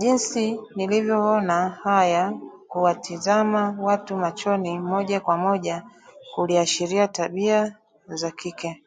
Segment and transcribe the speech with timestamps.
[0.00, 0.44] Jinsi
[0.76, 2.32] nilvyoona haya
[2.70, 5.82] kuwatizama watu machoni moja kwa moja
[6.34, 7.76] kuliasharia tabia
[8.08, 8.82] za kike